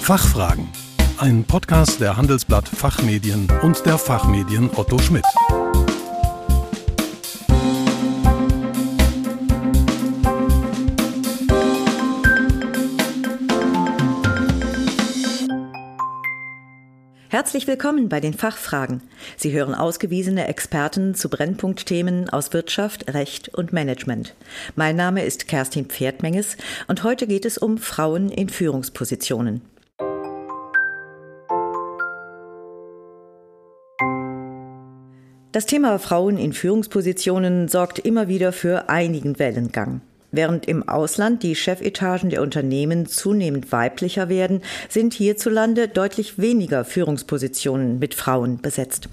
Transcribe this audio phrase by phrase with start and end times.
[0.00, 0.66] Fachfragen.
[1.18, 5.24] Ein Podcast der Handelsblatt Fachmedien und der Fachmedien Otto Schmidt.
[17.28, 19.02] Herzlich willkommen bei den Fachfragen.
[19.36, 24.34] Sie hören ausgewiesene Experten zu Brennpunktthemen aus Wirtschaft, Recht und Management.
[24.74, 26.56] Mein Name ist Kerstin Pferdmenges
[26.88, 29.60] und heute geht es um Frauen in Führungspositionen.
[35.52, 40.00] Das Thema Frauen in Führungspositionen sorgt immer wieder für einigen Wellengang.
[40.30, 47.98] Während im Ausland die Chefetagen der Unternehmen zunehmend weiblicher werden, sind hierzulande deutlich weniger Führungspositionen
[47.98, 49.08] mit Frauen besetzt.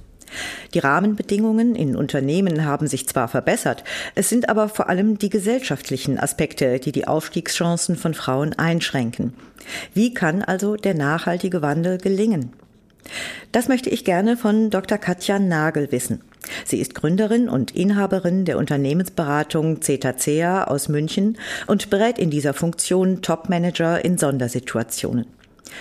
[0.76, 6.20] Die Rahmenbedingungen in Unternehmen haben sich zwar verbessert, es sind aber vor allem die gesellschaftlichen
[6.20, 9.34] Aspekte, die die Aufstiegschancen von Frauen einschränken.
[9.96, 12.54] Wie kann also der nachhaltige Wandel gelingen?
[13.52, 14.98] Das möchte ich gerne von Dr.
[14.98, 16.21] Katja Nagel wissen.
[16.66, 23.21] Sie ist Gründerin und Inhaberin der Unternehmensberatung CETA aus München und berät in dieser Funktion
[23.21, 25.27] Topmanager in Sondersituationen.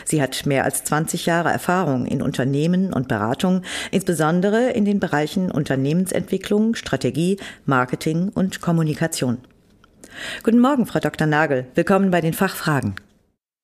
[0.05, 5.51] Sie hat mehr als 20 Jahre Erfahrung in Unternehmen und Beratung, insbesondere in den Bereichen
[5.51, 9.39] Unternehmensentwicklung, Strategie, Marketing und Kommunikation.
[10.43, 11.27] Guten Morgen, Frau Dr.
[11.27, 11.67] Nagel.
[11.75, 12.97] Willkommen bei den Fachfragen.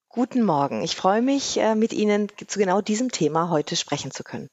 [0.09, 0.83] Guten Morgen.
[0.83, 4.49] Ich freue mich, äh, mit Ihnen zu genau diesem Thema heute sprechen zu können.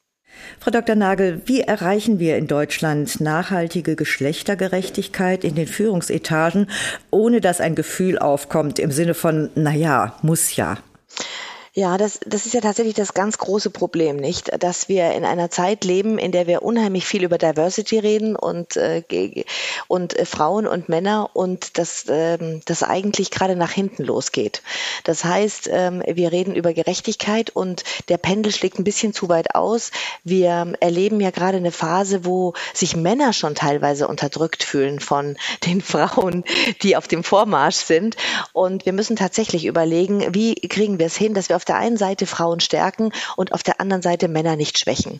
[0.59, 0.95] Frau Dr.
[0.95, 6.67] Nagel, wie erreichen wir in Deutschland nachhaltige Geschlechtergerechtigkeit in den Führungsetagen,
[7.11, 10.77] ohne dass ein Gefühl aufkommt im Sinne von, na ja, muss ja?
[11.73, 14.51] Ja, das, das ist ja tatsächlich das ganz große Problem, nicht?
[14.63, 18.75] Dass wir in einer Zeit leben, in der wir unheimlich viel über Diversity reden und,
[18.75, 19.03] äh,
[19.87, 24.63] und äh, Frauen und Männer und das, ähm, das eigentlich gerade nach hinten losgeht.
[25.03, 29.53] Das heißt, ähm, wir reden über Gerechtigkeit und der Pendel schlägt ein bisschen zu weit
[29.53, 29.91] aus.
[30.23, 35.81] Wir erleben ja gerade eine Phase, wo sich Männer schon teilweise unterdrückt fühlen von den
[35.81, 36.43] Frauen,
[36.81, 38.17] die auf dem Vormarsch sind.
[38.53, 41.97] Und wir müssen tatsächlich überlegen, wie kriegen wir es hin, dass wir auf der einen
[41.97, 45.19] Seite Frauen stärken und auf der anderen Seite Männer nicht schwächen.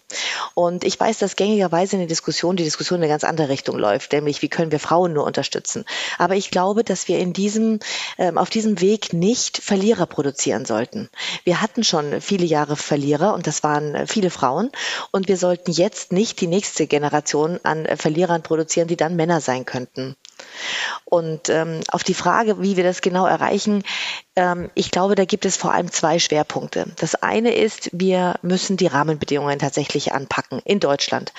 [0.54, 3.78] Und ich weiß, dass gängigerweise in der Diskussion die Diskussion in eine ganz andere Richtung
[3.78, 5.84] läuft, nämlich wie können wir Frauen nur unterstützen.
[6.18, 7.80] Aber ich glaube, dass wir in diesem,
[8.18, 11.10] ähm, auf diesem Weg nicht Verlierer produzieren sollten.
[11.44, 14.72] Wir hatten schon viele Jahre Verlierer und das waren äh, viele Frauen
[15.12, 19.42] und wir sollten jetzt nicht die nächste Generation an äh, Verlierern produzieren, die dann Männer
[19.42, 20.16] sein könnten.
[21.06, 23.84] Und ähm, auf die Frage, wie wir das genau erreichen,
[24.36, 26.86] ähm, ich glaube, da gibt es vor allem zwei Schwerpunkte.
[26.98, 31.34] Das eine ist, wir müssen die Rahmenbedingungen tatsächlich anpacken in Deutschland.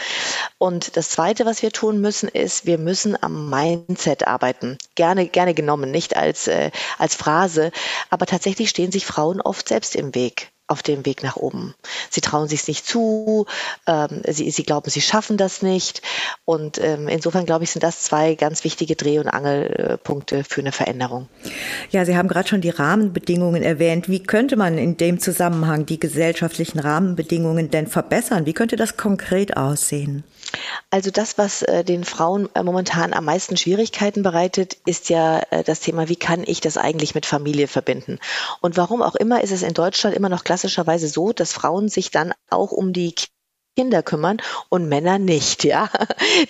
[0.59, 4.77] Und das zweite, was wir tun müssen, ist, wir müssen am Mindset arbeiten.
[4.97, 7.71] Gerne, gerne genommen, nicht als, äh, als Phrase,
[8.11, 11.75] aber tatsächlich stehen sich Frauen oft selbst im Weg auf dem Weg nach oben.
[12.11, 13.47] Sie trauen sich nicht zu,
[13.87, 16.03] ähm, sie, sie glauben, sie schaffen das nicht.
[16.45, 20.73] Und ähm, insofern, glaube ich, sind das zwei ganz wichtige Dreh- und Angelpunkte für eine
[20.73, 21.29] Veränderung.
[21.91, 24.09] Ja, Sie haben gerade schon die Rahmenbedingungen erwähnt.
[24.09, 28.47] Wie könnte man in dem Zusammenhang die gesellschaftlichen Rahmenbedingungen denn verbessern?
[28.47, 30.25] Wie könnte das konkret aussehen?
[30.91, 35.63] Also das, was äh, den Frauen äh, momentan am meisten Schwierigkeiten bereitet, ist ja äh,
[35.63, 38.19] das Thema, wie kann ich das eigentlich mit Familie verbinden?
[38.61, 42.11] Und warum auch immer ist es in Deutschland immer noch klassischerweise so, dass Frauen sich
[42.11, 43.15] dann auch um die
[43.77, 44.39] Kinder kümmern
[44.69, 45.89] und Männer nicht, ja.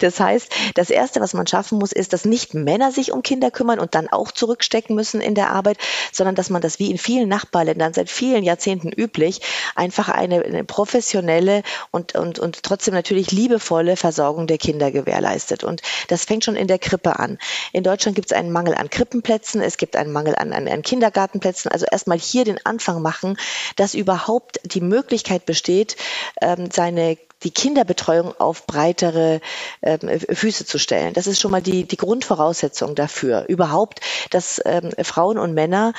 [0.01, 3.51] Das heißt, das erste, was man schaffen muss, ist, dass nicht Männer sich um Kinder
[3.51, 5.79] kümmern und dann auch zurückstecken müssen in der Arbeit,
[6.13, 9.43] sondern dass man das wie in vielen Nachbarländern seit vielen Jahrzehnten üblich
[9.75, 15.63] einfach eine, eine professionelle und, und, und trotzdem natürlich liebevolle Versorgung der Kinder gewährleistet.
[15.63, 17.39] Und das fängt schon in der Krippe an.
[17.73, 20.83] In Deutschland gibt es einen Mangel an Krippenplätzen, es gibt einen Mangel an, an, an
[20.83, 21.71] Kindergartenplätzen.
[21.71, 23.37] Also erstmal hier den Anfang machen,
[23.77, 25.97] dass überhaupt die Möglichkeit besteht,
[26.41, 29.41] ähm, seine die Kinderbetreuung auf breitere
[29.83, 31.15] ähm, Füße zu stellen.
[31.15, 34.01] Das ist schon mal die, die Grundvoraussetzung dafür, überhaupt,
[34.31, 35.95] dass ähm, Frauen und Männer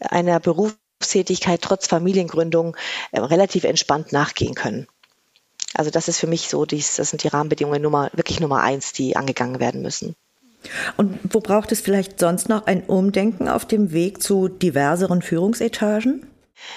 [0.00, 2.76] einer Berufstätigkeit trotz Familiengründung
[3.10, 4.86] äh, relativ entspannt nachgehen können.
[5.74, 8.92] Also das ist für mich so, dies, das sind die Rahmenbedingungen Nummer, wirklich Nummer eins,
[8.92, 10.14] die angegangen werden müssen.
[10.96, 16.26] Und wo braucht es vielleicht sonst noch ein Umdenken auf dem Weg zu diverseren Führungsetagen?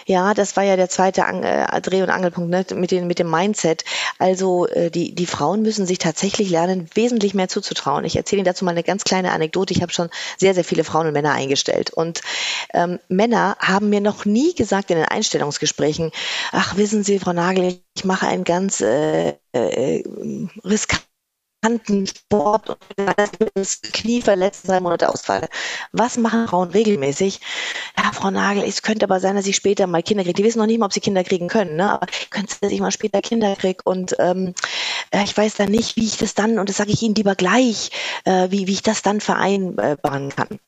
[0.05, 3.19] Ja, das war ja der zweite Ang äh, Dreh- und Angelpunkt ne, mit, den, mit
[3.19, 3.83] dem Mindset.
[4.19, 8.05] Also äh, die, die Frauen müssen sich tatsächlich lernen, wesentlich mehr zuzutrauen.
[8.05, 9.73] Ich erzähle Ihnen dazu mal eine ganz kleine Anekdote.
[9.73, 11.91] Ich habe schon sehr, sehr viele Frauen und Männer eingestellt.
[11.91, 12.21] Und
[12.73, 16.11] ähm, Männer haben mir noch nie gesagt in den Einstellungsgesprächen,
[16.51, 20.03] ach wissen Sie, Frau Nagel, ich mache einen ganz äh, äh,
[21.61, 22.79] riskanten Sport und
[23.55, 25.47] das Knie verletzt zwei Monate ausfalle.
[25.91, 27.39] Was machen Frauen regelmäßig?
[27.97, 30.33] Ja, Frau Nagel, es könnte aber sein, dass ich später mal Kinder kriege.
[30.33, 31.91] Die wissen noch nicht mal, ob sie Kinder kriegen können, ne?
[31.91, 34.53] aber könnte dass ich mal später Kinder kriege und ähm,
[35.11, 37.35] äh, ich weiß dann nicht, wie ich das dann, und das sage ich Ihnen lieber
[37.35, 37.91] gleich,
[38.25, 40.59] äh, wie, wie ich das dann vereinbaren kann.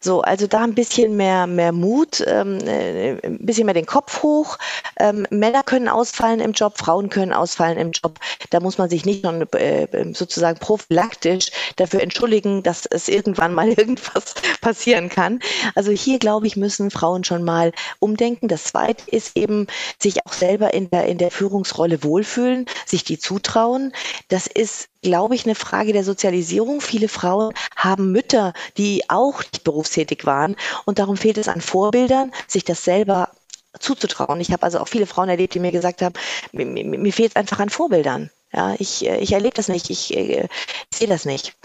[0.00, 4.22] So, also da ein bisschen mehr, mehr Mut, ähm, äh, ein bisschen mehr den Kopf
[4.22, 4.58] hoch.
[4.98, 8.18] Ähm, Männer können ausfallen im Job, Frauen können ausfallen im Job.
[8.50, 13.68] Da muss man sich nicht schon äh, sozusagen prophylaktisch dafür entschuldigen, dass es irgendwann mal
[13.76, 15.40] irgendwas passieren kann.
[15.74, 18.48] Also hier, glaube ich, müssen Frauen schon mal umdenken.
[18.48, 19.66] Das zweite ist eben,
[19.98, 23.92] sich auch selber in der, in der Führungsrolle wohlfühlen, sich die zutrauen.
[24.28, 26.80] Das ist glaube ich, eine Frage der Sozialisierung.
[26.80, 32.32] Viele Frauen haben Mütter, die auch nicht berufstätig waren und darum fehlt es an Vorbildern,
[32.46, 33.30] sich das selber
[33.78, 34.40] zuzutrauen.
[34.40, 36.14] Ich habe also auch viele Frauen erlebt, die mir gesagt haben,
[36.52, 38.30] mir, mir, mir fehlt es einfach an Vorbildern.
[38.52, 40.48] Ja, ich, äh, ich erlebe das nicht, ich, äh,
[40.90, 41.56] ich sehe das nicht.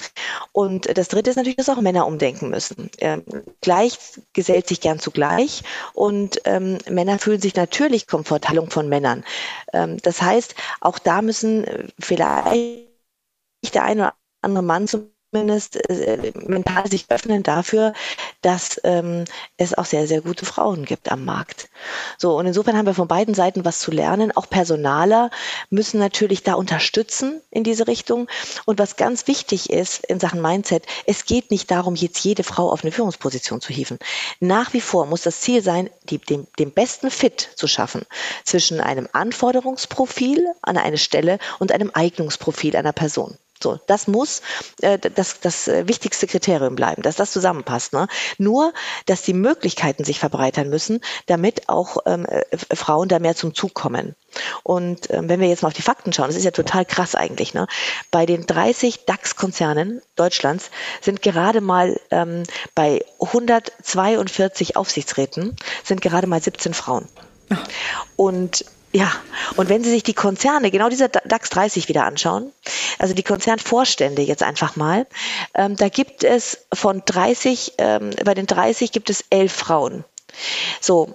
[0.52, 2.92] Und das Dritte ist natürlich, dass auch Männer umdenken müssen.
[3.00, 3.24] Ähm,
[3.62, 3.98] gleich
[4.34, 9.24] gesellt sich gern zugleich und ähm, Männer fühlen sich natürlich Komforthalung von Männern.
[9.74, 12.85] Ähm, das heißt, auch da müssen äh, vielleicht
[13.72, 14.88] der eine oder andere Mann
[15.36, 17.94] zumindest äh, mental sich öffnen dafür,
[18.42, 19.26] dass ähm,
[19.58, 21.68] es auch sehr, sehr gute Frauen gibt am Markt.
[22.18, 24.32] So, und insofern haben wir von beiden Seiten was zu lernen.
[24.32, 25.30] Auch Personaler
[25.70, 28.28] müssen natürlich da unterstützen in diese Richtung.
[28.66, 32.72] Und was ganz wichtig ist in Sachen Mindset, es geht nicht darum, jetzt jede Frau
[32.72, 34.00] auf eine Führungsposition zu hieven.
[34.40, 38.04] Nach wie vor muss das Ziel sein, die, den, den besten Fit zu schaffen
[38.46, 43.38] zwischen einem Anforderungsprofil an eine Stelle und einem Eignungsprofil einer Person.
[43.62, 44.42] So, das muss
[44.82, 47.94] äh, das, das äh, wichtigste Kriterium bleiben, dass das zusammenpasst.
[47.94, 48.08] Ne?
[48.38, 48.74] Nur,
[49.06, 52.44] dass die Möglichkeiten sich verbreitern müssen, damit auch ähm, äh,
[52.76, 54.16] Frauen da mehr zum Zug kommen.
[54.64, 57.16] Und ähm, wenn wir jetzt mal auf die Fakten schauen, das ist ja total krass
[57.16, 57.54] eigentlich.
[57.54, 57.68] Ne?
[58.12, 60.70] Bei den 30 DAX-Konzernen Deutschlands
[61.02, 62.44] sind gerade mal ähm,
[62.74, 67.08] bei 142 Aufsichtsräten sind gerade mal 17 Frauen.
[68.16, 69.12] Und ja,
[69.58, 72.54] und wenn Sie sich die Konzerne, genau dieser DAX 30 wieder anschauen,
[72.98, 75.06] also die Konzernvorstände jetzt einfach mal,
[75.54, 80.06] ähm, da gibt es von 30, ähm, bei den 30 gibt es elf Frauen.
[80.80, 81.14] So,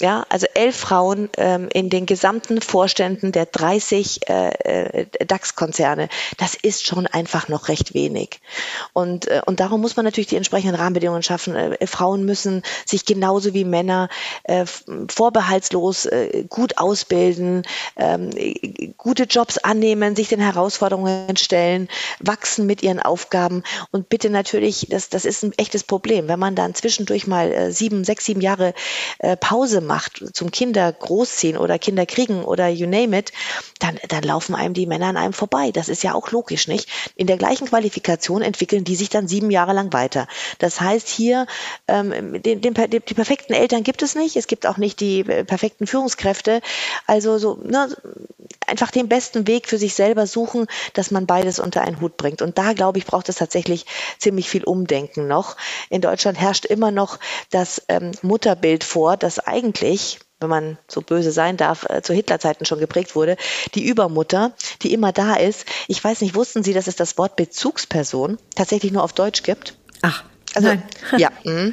[0.00, 6.08] ja, also elf Frauen ähm, in den gesamten Vorständen der 30 äh, äh DAX-Konzerne.
[6.38, 8.40] Das ist schon einfach noch recht wenig.
[8.92, 11.54] Und, äh, und darum muss man natürlich die entsprechenden Rahmenbedingungen schaffen.
[11.54, 14.08] Äh, Frauen müssen sich genauso wie Männer
[14.44, 14.64] äh,
[15.08, 17.62] vorbehaltslos äh, gut ausbilden,
[17.96, 18.30] ähm,
[18.96, 21.88] gute Jobs annehmen, sich den Herausforderungen stellen,
[22.18, 23.62] wachsen mit ihren Aufgaben.
[23.90, 27.72] Und bitte natürlich, das, das ist ein echtes Problem, wenn man dann zwischendurch mal äh,
[27.72, 28.74] sieben, sechs, sieben Jahre
[29.18, 33.32] äh, Pause macht macht zum Kinder großziehen oder Kinder kriegen oder you name it,
[33.80, 35.72] dann, dann laufen einem die Männer an einem vorbei.
[35.72, 36.88] Das ist ja auch logisch, nicht?
[37.16, 40.28] In der gleichen Qualifikation entwickeln die sich dann sieben Jahre lang weiter.
[40.60, 41.48] Das heißt hier,
[41.88, 44.36] ähm, den, den, die perfekten Eltern gibt es nicht.
[44.36, 46.60] Es gibt auch nicht die äh, perfekten Führungskräfte.
[47.08, 47.88] Also so, ne,
[48.68, 52.42] einfach den besten Weg für sich selber suchen, dass man beides unter einen Hut bringt.
[52.42, 53.86] Und da, glaube ich, braucht es tatsächlich
[54.18, 55.56] ziemlich viel Umdenken noch.
[55.88, 57.18] In Deutschland herrscht immer noch
[57.50, 62.64] das ähm, Mutterbild vor, das eigentlich wenn man so böse sein darf, äh, zu Hitlerzeiten
[62.66, 63.36] schon geprägt wurde,
[63.74, 65.66] die Übermutter, die immer da ist.
[65.88, 69.74] Ich weiß nicht, wussten Sie, dass es das Wort Bezugsperson tatsächlich nur auf Deutsch gibt?
[70.02, 70.24] Ach,
[70.54, 70.82] also, nein.
[71.18, 71.30] ja.
[71.44, 71.72] Mh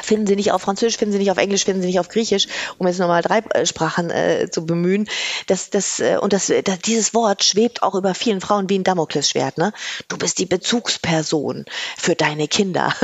[0.00, 2.46] finden Sie nicht auf Französisch, finden Sie nicht auf Englisch, finden Sie nicht auf Griechisch,
[2.78, 5.08] um jetzt nochmal drei äh, Sprachen äh, zu bemühen.
[5.46, 8.84] Das, das, äh, und das, das, dieses Wort schwebt auch über vielen Frauen wie ein
[8.84, 9.58] Damoklesschwert.
[9.58, 9.72] Ne?
[10.08, 11.64] Du bist die Bezugsperson
[11.96, 12.94] für deine Kinder.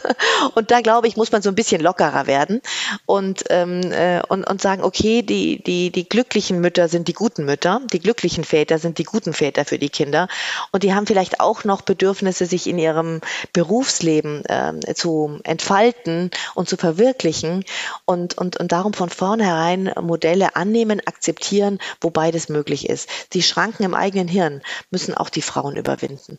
[0.54, 2.60] und da glaube ich, muss man so ein bisschen lockerer werden
[3.06, 7.44] und, ähm, äh, und, und sagen, okay, die, die, die glücklichen Mütter sind die guten
[7.44, 10.28] Mütter, die glücklichen Väter sind die guten Väter für die Kinder.
[10.72, 13.20] Und die haben vielleicht auch noch Bedürfnisse, sich in ihrem
[13.52, 17.64] Berufsleben äh, zu entfalten und zu verwirklichen
[18.04, 23.08] und, und, und darum von vornherein Modelle annehmen, akzeptieren, wo beides möglich ist.
[23.32, 26.38] Die Schranken im eigenen Hirn müssen auch die Frauen überwinden.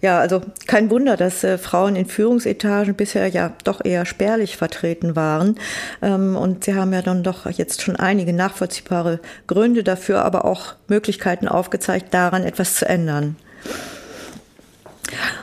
[0.00, 5.16] Ja, also kein Wunder, dass äh, Frauen in Führungsetagen bisher ja doch eher spärlich vertreten
[5.16, 5.58] waren.
[6.02, 10.74] Ähm, und Sie haben ja dann doch jetzt schon einige nachvollziehbare Gründe dafür, aber auch
[10.88, 13.36] Möglichkeiten aufgezeigt, daran etwas zu ändern.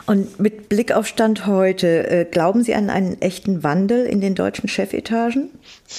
[0.06, 4.34] Und mit Blick auf Stand heute, äh, glauben Sie an einen echten Wandel in den
[4.34, 5.50] deutschen Chefetagen?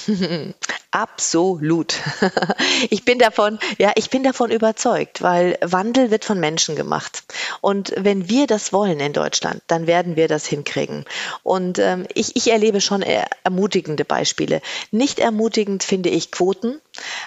[0.92, 1.96] Absolut.
[2.90, 7.24] Ich bin davon, ja, ich bin davon überzeugt, weil Wandel wird von Menschen gemacht.
[7.62, 11.06] Und wenn wir das wollen in Deutschland, dann werden wir das hinkriegen.
[11.44, 13.04] Und ähm, ich, ich erlebe schon
[13.44, 14.62] ermutigende Beispiele.
[14.92, 16.80] Nicht ermutigend finde ich Quoten.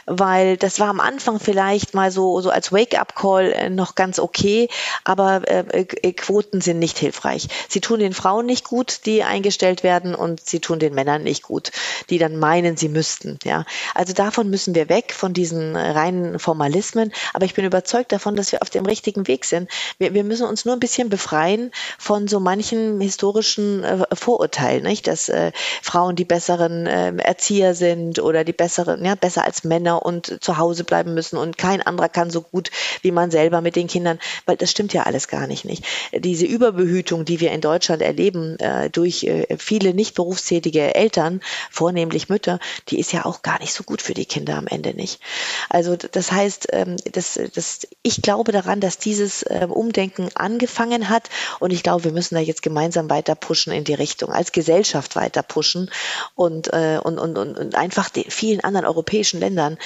[0.06, 4.68] Weil das war am Anfang vielleicht mal so, so als Wake-up-Call äh, noch ganz okay,
[5.04, 7.48] aber äh, äh, Quoten sind nicht hilfreich.
[7.68, 11.42] Sie tun den Frauen nicht gut, die eingestellt werden und sie tun den Männern nicht
[11.42, 11.72] gut,
[12.10, 13.38] die dann meinen, sie müssten.
[13.44, 13.64] Ja,
[13.94, 17.12] also davon müssen wir weg von diesen reinen Formalismen.
[17.32, 19.70] Aber ich bin überzeugt davon, dass wir auf dem richtigen Weg sind.
[19.98, 25.06] Wir, wir müssen uns nur ein bisschen befreien von so manchen historischen äh, Vorurteilen, nicht?
[25.06, 25.52] dass äh,
[25.82, 30.56] Frauen die besseren äh, Erzieher sind oder die besseren, ja, besser als Männer und zu
[30.56, 32.70] Hause bleiben müssen und kein anderer kann so gut
[33.02, 35.84] wie man selber mit den Kindern, weil das stimmt ja alles gar nicht nicht.
[36.12, 42.28] Diese Überbehütung, die wir in Deutschland erleben äh, durch äh, viele nicht berufstätige Eltern, vornehmlich
[42.28, 42.58] Mütter,
[42.88, 45.20] die ist ja auch gar nicht so gut für die Kinder am Ende nicht.
[45.68, 51.28] Also das heißt, ähm, das, das, ich glaube daran, dass dieses äh, Umdenken angefangen hat
[51.58, 55.16] und ich glaube, wir müssen da jetzt gemeinsam weiter pushen in die Richtung, als Gesellschaft
[55.16, 55.90] weiter pushen
[56.34, 59.78] und, äh, und, und, und, und einfach den vielen anderen europäischen Ländern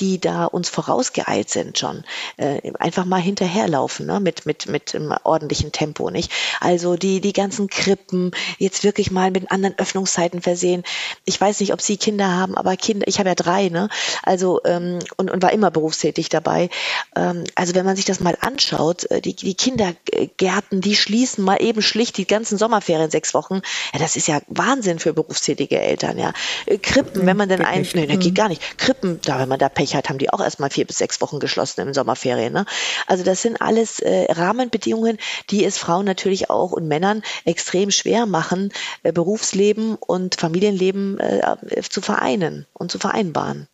[0.00, 2.04] die da uns vorausgeeilt sind schon,
[2.36, 4.20] äh, einfach mal hinterherlaufen ne?
[4.20, 6.10] mit, mit, mit einem ordentlichen Tempo.
[6.10, 6.30] nicht?
[6.60, 10.82] Also die, die ganzen Krippen jetzt wirklich mal mit anderen Öffnungszeiten versehen.
[11.24, 13.88] Ich weiß nicht, ob Sie Kinder haben, aber Kinder, ich habe ja drei, ne?
[14.22, 16.70] Also ähm, und, und war immer berufstätig dabei.
[17.16, 21.62] Ähm, also wenn man sich das mal anschaut, äh, die, die Kindergärten, die schließen mal
[21.62, 23.60] eben schlicht die ganzen Sommerferien sechs Wochen.
[23.92, 26.32] Ja, das ist ja Wahnsinn für berufstätige Eltern, ja.
[26.66, 28.78] Äh, Krippen, wenn man denn ein, nee, nee, geht gar nicht.
[28.78, 31.38] Krippen, da wenn man da Pech Möglichkeit haben die auch erstmal vier bis sechs Wochen
[31.38, 32.52] geschlossen im Sommerferien.
[32.52, 32.66] Ne?
[33.06, 35.16] Also das sind alles äh, Rahmenbedingungen,
[35.50, 38.70] die es Frauen natürlich auch und Männern extrem schwer machen,
[39.02, 41.56] äh, Berufsleben und Familienleben äh,
[41.88, 43.66] zu vereinen und zu vereinbaren.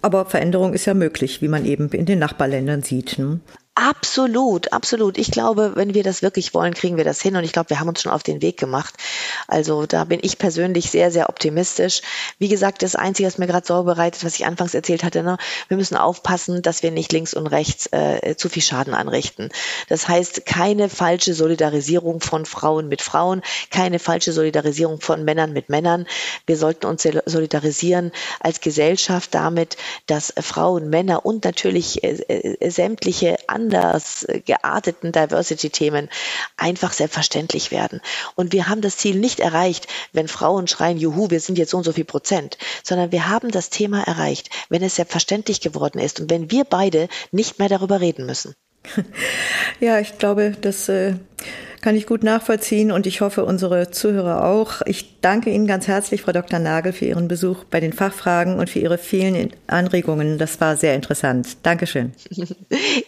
[0.00, 3.18] Aber Veränderung ist ja möglich, wie man eben in den Nachbarländern sieht.
[3.18, 3.40] Ne?
[3.80, 5.18] Absolut, absolut.
[5.18, 7.36] Ich glaube, wenn wir das wirklich wollen, kriegen wir das hin.
[7.36, 8.92] Und ich glaube, wir haben uns schon auf den Weg gemacht.
[9.46, 12.02] Also da bin ich persönlich sehr, sehr optimistisch.
[12.40, 15.38] Wie gesagt, das Einzige, was mir gerade Sorge bereitet, was ich anfangs erzählt hatte, ne,
[15.68, 19.48] wir müssen aufpassen, dass wir nicht links und rechts äh, zu viel Schaden anrichten.
[19.88, 25.68] Das heißt, keine falsche Solidarisierung von Frauen mit Frauen, keine falsche Solidarisierung von Männern mit
[25.68, 26.08] Männern.
[26.46, 33.36] Wir sollten uns solidarisieren als Gesellschaft damit, dass Frauen, Männer und natürlich äh, äh, sämtliche
[33.46, 36.08] andere anders gearteten Diversity-Themen
[36.56, 38.00] einfach selbstverständlich werden.
[38.34, 41.76] Und wir haben das Ziel nicht erreicht, wenn Frauen schreien, juhu, wir sind jetzt so
[41.76, 46.20] und so viel Prozent, sondern wir haben das Thema erreicht, wenn es selbstverständlich geworden ist
[46.20, 48.54] und wenn wir beide nicht mehr darüber reden müssen.
[49.80, 51.14] Ja, ich glaube, das äh,
[51.80, 54.82] kann ich gut nachvollziehen und ich hoffe, unsere Zuhörer auch.
[54.86, 56.58] Ich danke Ihnen ganz herzlich, Frau Dr.
[56.58, 60.38] Nagel, für Ihren Besuch bei den Fachfragen und für Ihre vielen Anregungen.
[60.38, 61.58] Das war sehr interessant.
[61.62, 62.12] Dankeschön.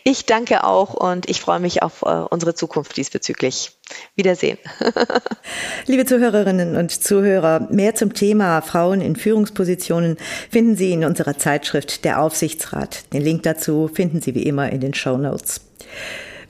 [0.02, 3.72] Ich danke auch und ich freue mich auf äh, unsere Zukunft diesbezüglich.
[4.16, 4.58] Wiedersehen.
[5.86, 10.16] Liebe Zuhörerinnen und Zuhörer, mehr zum Thema Frauen in Führungspositionen
[10.50, 13.12] finden Sie in unserer Zeitschrift Der Aufsichtsrat.
[13.12, 15.60] Den Link dazu finden Sie wie immer in den Show Notes.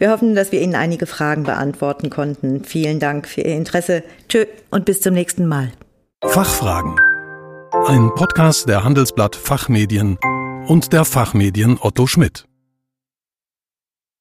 [0.01, 2.65] Wir hoffen, dass wir Ihnen einige Fragen beantworten konnten.
[2.65, 4.03] Vielen Dank für Ihr Interesse.
[4.31, 5.73] Tschö und bis zum nächsten Mal.
[6.25, 6.99] Fachfragen.
[7.87, 10.17] Ein Podcast der Handelsblatt Fachmedien
[10.67, 12.50] und der Fachmedien Otto Schmidt.